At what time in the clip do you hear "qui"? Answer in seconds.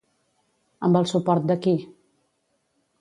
1.67-1.77